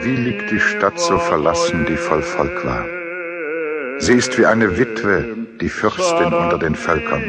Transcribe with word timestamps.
Wie 0.00 0.16
liegt 0.16 0.50
die 0.50 0.60
Stadt 0.60 0.98
so 0.98 1.18
verlassen, 1.18 1.86
die 1.86 1.96
voll 1.96 2.22
Volk 2.22 2.64
war? 2.64 2.84
Sie 3.98 4.14
ist 4.14 4.38
wie 4.38 4.46
eine 4.46 4.78
Witwe, 4.78 5.36
die 5.60 5.68
Fürstin 5.68 6.32
unter 6.32 6.58
den 6.58 6.74
Völkern. 6.74 7.22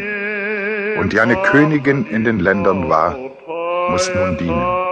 Und 0.99 1.13
die 1.13 1.19
eine 1.19 1.35
Königin 1.37 2.05
in 2.05 2.23
den 2.23 2.39
Ländern 2.39 2.89
war, 2.89 3.15
muss 3.89 4.11
nun 4.13 4.37
dienen. 4.37 4.82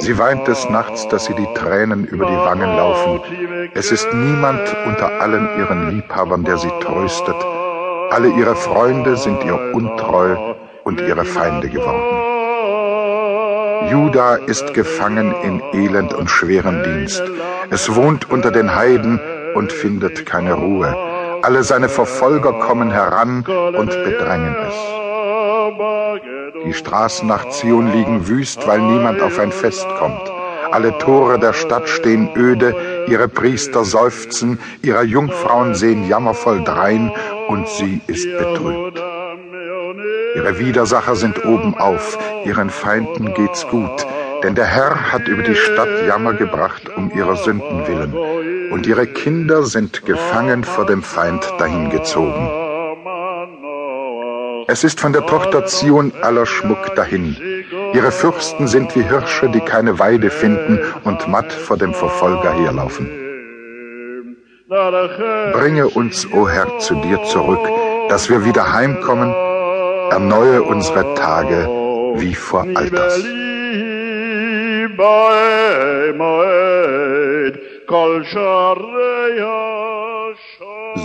Sie 0.00 0.18
weint 0.18 0.46
des 0.46 0.68
Nachts, 0.70 1.08
dass 1.08 1.24
sie 1.26 1.34
die 1.34 1.48
Tränen 1.54 2.04
über 2.04 2.26
die 2.26 2.36
Wangen 2.36 2.76
laufen. 2.76 3.20
Es 3.74 3.90
ist 3.90 4.12
niemand 4.12 4.60
unter 4.86 5.20
allen 5.20 5.48
ihren 5.58 5.90
Liebhabern, 5.90 6.44
der 6.44 6.58
sie 6.58 6.70
tröstet. 6.80 7.36
Alle 8.10 8.28
ihre 8.28 8.56
Freunde 8.56 9.16
sind 9.16 9.44
ihr 9.44 9.74
untreu 9.74 10.54
und 10.84 11.00
ihre 11.00 11.24
Feinde 11.24 11.68
geworden. 11.68 12.28
Juda 13.90 14.36
ist 14.36 14.74
gefangen 14.74 15.34
in 15.42 15.62
Elend 15.72 16.12
und 16.14 16.30
schwerem 16.30 16.82
Dienst. 16.82 17.22
Es 17.70 17.94
wohnt 17.94 18.30
unter 18.30 18.50
den 18.50 18.74
Heiden 18.74 19.20
und 19.54 19.72
findet 19.72 20.26
keine 20.26 20.54
Ruhe. 20.54 20.94
Alle 21.42 21.62
seine 21.62 21.88
Verfolger 21.88 22.52
kommen 22.54 22.90
heran 22.90 23.44
und 23.46 23.90
bedrängen 23.90 24.56
es. 24.68 24.97
Die 26.64 26.74
Straßen 26.74 27.28
nach 27.28 27.48
Zion 27.50 27.92
liegen 27.92 28.28
wüst, 28.28 28.66
weil 28.66 28.80
niemand 28.80 29.20
auf 29.22 29.38
ein 29.38 29.52
Fest 29.52 29.86
kommt. 29.98 30.32
Alle 30.70 30.96
Tore 30.98 31.38
der 31.38 31.52
Stadt 31.54 31.88
stehen 31.88 32.30
öde, 32.36 32.74
ihre 33.08 33.28
Priester 33.28 33.84
seufzen, 33.84 34.58
ihre 34.82 35.02
Jungfrauen 35.02 35.74
sehen 35.74 36.06
jammervoll 36.06 36.62
drein 36.62 37.12
und 37.48 37.68
sie 37.68 38.00
ist 38.06 38.28
betrübt. 38.36 39.02
Ihre 40.34 40.58
Widersacher 40.58 41.16
sind 41.16 41.44
oben 41.44 41.74
auf, 41.74 42.18
ihren 42.44 42.70
Feinden 42.70 43.34
geht's 43.34 43.66
gut, 43.68 44.06
denn 44.42 44.54
der 44.54 44.66
Herr 44.66 45.12
hat 45.12 45.26
über 45.26 45.42
die 45.42 45.54
Stadt 45.54 45.88
Jammer 46.06 46.34
gebracht 46.34 46.90
um 46.96 47.10
ihrer 47.14 47.36
Sünden 47.36 47.86
willen, 47.88 48.14
und 48.70 48.86
ihre 48.86 49.06
Kinder 49.06 49.62
sind 49.62 50.04
gefangen 50.04 50.64
vor 50.64 50.84
dem 50.84 51.02
Feind 51.02 51.50
dahingezogen. 51.58 52.57
Es 54.70 54.84
ist 54.84 55.00
von 55.00 55.14
der 55.14 55.24
Tochter 55.24 55.64
Zion 55.64 56.12
aller 56.20 56.44
Schmuck 56.44 56.94
dahin. 56.94 57.34
Ihre 57.94 58.12
Fürsten 58.12 58.68
sind 58.68 58.94
wie 58.94 59.02
Hirsche, 59.02 59.48
die 59.48 59.60
keine 59.60 59.98
Weide 59.98 60.28
finden 60.28 60.78
und 61.04 61.26
matt 61.26 61.50
vor 61.50 61.78
dem 61.78 61.94
Verfolger 61.94 62.52
herlaufen. 62.52 63.08
Bringe 64.68 65.88
uns, 65.88 66.26
o 66.26 66.42
oh 66.42 66.48
Herr, 66.50 66.78
zu 66.80 66.96
dir 66.96 67.22
zurück, 67.24 67.66
dass 68.10 68.28
wir 68.28 68.44
wieder 68.44 68.70
heimkommen 68.70 69.32
erneuere 70.10 70.62
unsere 70.62 71.14
Tage 71.14 71.66
wie 72.16 72.34
vor 72.34 72.66
Alters. 72.74 73.24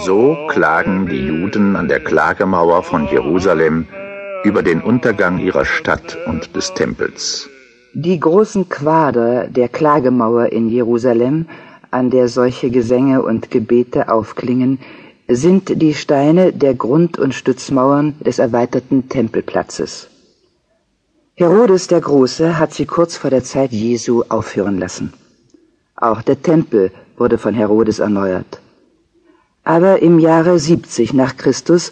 So 0.06 0.36
klagen 0.50 1.08
die 1.08 1.28
Juden 1.28 1.78
an 1.78 1.88
der 1.88 2.02
Klagemauer 2.02 2.84
von 2.84 3.08
Jerusalem 3.08 3.88
über 4.44 4.62
den 4.62 4.82
Untergang 4.82 5.40
ihrer 5.40 5.64
Stadt 5.64 6.18
und 6.26 6.56
des 6.56 6.74
Tempels. 6.74 7.50
Die 7.94 8.20
großen 8.20 8.68
Quader 8.68 9.48
der 9.48 9.70
Klagemauer 9.70 10.48
in 10.52 10.68
Jerusalem, 10.68 11.46
an 11.92 12.10
der 12.10 12.28
solche 12.28 12.70
Gesänge 12.70 13.22
und 13.22 13.50
Gebete 13.50 14.10
aufklingen, 14.10 14.80
sind 15.30 15.82
die 15.82 15.94
Steine 15.94 16.52
der 16.52 16.74
Grund- 16.74 17.18
und 17.18 17.34
Stützmauern 17.34 18.16
des 18.20 18.40
erweiterten 18.40 19.08
Tempelplatzes. 19.08 20.10
Herodes 21.36 21.88
der 21.88 22.02
Große 22.02 22.60
hat 22.60 22.74
sie 22.74 22.86
kurz 22.86 23.16
vor 23.16 23.30
der 23.30 23.44
Zeit 23.44 23.72
Jesu 23.72 24.24
aufführen 24.28 24.80
lassen. 24.80 25.14
Auch 25.96 26.22
der 26.22 26.42
Tempel 26.42 26.92
wurde 27.16 27.38
von 27.38 27.54
Herodes 27.54 28.00
erneuert. 28.00 28.60
Aber 29.64 30.02
im 30.02 30.20
Jahre 30.20 30.60
70 30.60 31.14
nach 31.14 31.38
Christus 31.38 31.92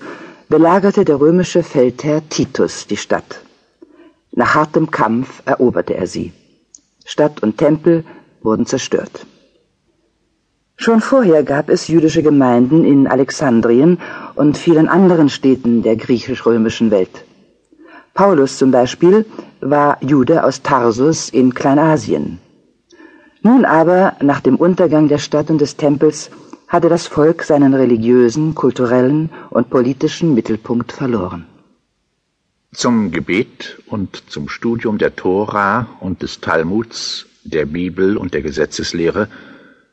belagerte 0.49 1.05
der 1.05 1.19
römische 1.19 1.63
Feldherr 1.63 2.21
Titus 2.29 2.87
die 2.87 2.97
Stadt. 2.97 3.41
Nach 4.33 4.55
hartem 4.55 4.91
Kampf 4.91 5.41
eroberte 5.45 5.95
er 5.95 6.07
sie. 6.07 6.33
Stadt 7.05 7.41
und 7.43 7.57
Tempel 7.57 8.03
wurden 8.41 8.65
zerstört. 8.65 9.25
Schon 10.75 10.99
vorher 10.99 11.43
gab 11.43 11.69
es 11.69 11.87
jüdische 11.87 12.23
Gemeinden 12.23 12.83
in 12.83 13.07
Alexandrien 13.07 13.99
und 14.35 14.57
vielen 14.57 14.89
anderen 14.89 15.29
Städten 15.29 15.83
der 15.83 15.95
griechisch-römischen 15.95 16.91
Welt. 16.91 17.25
Paulus 18.13 18.57
zum 18.57 18.71
Beispiel 18.71 19.25
war 19.61 19.97
Jude 20.01 20.43
aus 20.43 20.63
Tarsus 20.63 21.29
in 21.29 21.53
Kleinasien. 21.53 22.39
Nun 23.43 23.63
aber, 23.63 24.15
nach 24.21 24.41
dem 24.41 24.55
Untergang 24.55 25.07
der 25.07 25.19
Stadt 25.19 25.49
und 25.49 25.61
des 25.61 25.77
Tempels, 25.77 26.29
hatte 26.71 26.87
das 26.87 27.05
Volk 27.05 27.43
seinen 27.43 27.73
religiösen, 27.73 28.55
kulturellen 28.55 29.29
und 29.49 29.69
politischen 29.69 30.33
Mittelpunkt 30.33 30.93
verloren. 30.93 31.45
Zum 32.73 33.11
Gebet 33.11 33.81
und 33.87 34.23
zum 34.29 34.47
Studium 34.47 34.97
der 34.97 35.13
Tora 35.17 35.87
und 35.99 36.21
des 36.21 36.39
Talmuds, 36.39 37.27
der 37.43 37.65
Bibel 37.65 38.15
und 38.15 38.33
der 38.33 38.41
Gesetzeslehre 38.41 39.27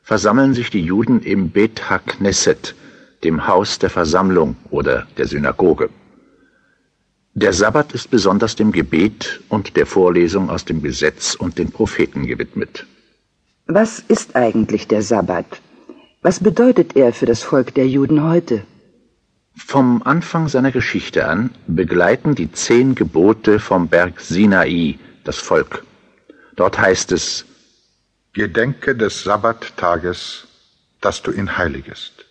versammeln 0.03 0.53
sich 0.53 0.69
die 0.69 0.81
Juden 0.81 1.21
im 1.21 1.49
Bet 1.49 1.89
HaKnesset, 1.89 2.75
dem 3.25 3.45
Haus 3.45 3.79
der 3.79 3.89
Versammlung 3.89 4.55
oder 4.69 5.05
der 5.17 5.27
Synagoge. 5.27 5.89
Der 7.33 7.51
Sabbat 7.51 7.91
ist 7.91 8.09
besonders 8.09 8.55
dem 8.55 8.71
Gebet 8.71 9.41
und 9.49 9.75
der 9.75 9.85
Vorlesung 9.85 10.49
aus 10.49 10.63
dem 10.63 10.81
Gesetz 10.81 11.35
und 11.35 11.57
den 11.57 11.71
Propheten 11.71 12.25
gewidmet. 12.25 12.87
Was 13.67 13.99
ist 13.99 14.37
eigentlich 14.37 14.87
der 14.87 15.01
Sabbat? 15.01 15.59
Was 16.21 16.41
bedeutet 16.41 16.97
er 16.97 17.13
für 17.13 17.25
das 17.25 17.43
Volk 17.43 17.73
der 17.75 17.87
Juden 17.87 18.23
heute? 18.23 18.65
Vom 19.55 20.03
Anfang 20.03 20.49
seiner 20.49 20.71
Geschichte 20.71 21.25
an 21.25 21.51
begleiten 21.65 22.35
die 22.35 22.51
zehn 22.51 22.93
Gebote 22.93 23.59
vom 23.59 23.87
Berg 23.87 24.19
Sinai 24.19 24.99
das 25.23 25.37
Volk. 25.37 25.85
Dort 26.57 26.77
heißt 26.77 27.13
es, 27.13 27.45
Gedenke 28.33 28.97
des 28.97 29.23
Sabbattages, 29.23 30.47
dass 30.99 31.21
du 31.21 31.31
ihn 31.31 31.57
heiligest. 31.57 32.25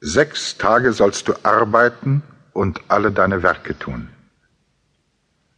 Sechs 0.00 0.58
Tage 0.58 0.92
sollst 0.92 1.28
du 1.28 1.34
arbeiten 1.42 2.22
und 2.52 2.80
alle 2.88 3.12
deine 3.12 3.42
Werke 3.42 3.78
tun. 3.78 4.10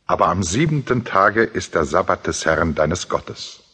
Aber 0.07 0.29
am 0.29 0.45
siebenten 0.45 1.05
Tage 1.05 1.43
ist 1.43 1.75
der 1.75 1.85
Sabbat 1.85 2.29
des 2.29 2.47
Herrn 2.47 2.77
deines 2.77 3.09
Gottes. 3.09 3.65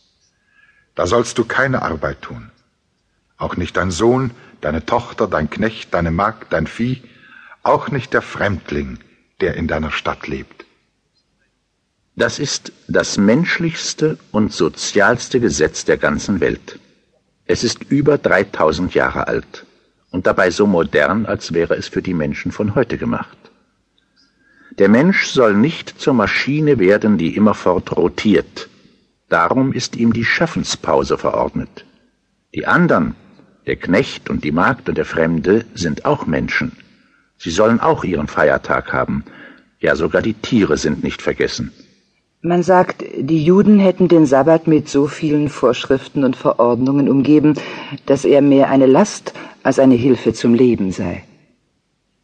Da 0.94 1.06
sollst 1.06 1.36
du 1.36 1.44
keine 1.44 1.82
Arbeit 1.82 2.22
tun, 2.22 2.50
auch 3.36 3.56
nicht 3.56 3.76
dein 3.76 3.90
Sohn, 3.90 4.30
deine 4.60 4.86
Tochter, 4.86 5.26
dein 5.26 5.50
Knecht, 5.50 5.92
deine 5.94 6.10
Magd, 6.10 6.52
dein 6.52 6.66
Vieh, 6.66 7.02
auch 7.62 7.90
nicht 7.90 8.12
der 8.12 8.22
Fremdling, 8.22 8.98
der 9.40 9.54
in 9.54 9.66
deiner 9.68 9.90
Stadt 9.90 10.26
lebt. 10.26 10.64
Das 12.16 12.38
ist 12.38 12.72
das 12.86 13.18
menschlichste 13.18 14.18
und 14.30 14.52
sozialste 14.52 15.40
Gesetz 15.40 15.84
der 15.84 15.96
ganzen 15.96 16.40
Welt. 16.40 16.78
Es 17.46 17.64
ist 17.64 17.84
über 17.90 18.18
3000 18.18 18.94
Jahre 18.94 19.26
alt 19.26 19.66
und 20.10 20.26
dabei 20.26 20.50
so 20.50 20.66
modern, 20.66 21.26
als 21.26 21.52
wäre 21.52 21.74
es 21.74 21.88
für 21.88 22.02
die 22.02 22.14
Menschen 22.14 22.52
von 22.52 22.76
heute 22.76 22.98
gemacht. 22.98 23.36
Der 24.78 24.88
Mensch 24.88 25.26
soll 25.26 25.54
nicht 25.54 26.00
zur 26.00 26.14
Maschine 26.14 26.78
werden, 26.78 27.18
die 27.18 27.36
immerfort 27.36 27.96
rotiert. 27.96 28.68
Darum 29.28 29.72
ist 29.72 29.96
ihm 29.96 30.12
die 30.12 30.24
Schaffenspause 30.24 31.18
verordnet. 31.18 31.84
Die 32.54 32.66
anderen, 32.66 33.16
der 33.66 33.76
Knecht 33.76 34.30
und 34.30 34.44
die 34.44 34.52
Magd 34.52 34.88
und 34.88 34.98
der 34.98 35.04
Fremde, 35.04 35.64
sind 35.74 36.04
auch 36.04 36.26
Menschen. 36.26 36.72
Sie 37.38 37.50
sollen 37.50 37.80
auch 37.80 38.04
ihren 38.04 38.28
Feiertag 38.28 38.92
haben. 38.92 39.24
Ja, 39.80 39.96
sogar 39.96 40.22
die 40.22 40.34
Tiere 40.34 40.76
sind 40.76 41.02
nicht 41.02 41.22
vergessen. 41.22 41.72
Man 42.40 42.62
sagt, 42.62 43.02
die 43.18 43.42
Juden 43.42 43.78
hätten 43.78 44.08
den 44.08 44.26
Sabbat 44.26 44.66
mit 44.66 44.88
so 44.88 45.06
vielen 45.06 45.48
Vorschriften 45.48 46.24
und 46.24 46.36
Verordnungen 46.36 47.08
umgeben, 47.08 47.54
dass 48.04 48.26
er 48.26 48.42
mehr 48.42 48.68
eine 48.68 48.86
Last 48.86 49.32
als 49.62 49.78
eine 49.78 49.94
Hilfe 49.94 50.34
zum 50.34 50.52
Leben 50.52 50.92
sei. 50.92 51.24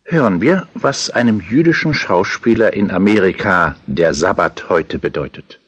Hören 0.05 0.41
wir, 0.43 0.67
was 0.75 1.09
einem 1.09 1.41
jüdischen 1.41 1.95
Schauspieler 1.95 2.75
in 2.75 2.91
Amerika 2.91 3.77
der 3.87 4.13
Sabbat 4.13 4.69
heute 4.69 4.99
bedeutet. 4.99 5.59